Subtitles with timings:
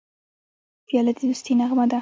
[0.87, 1.89] پیاله د دوستی نغمه ده.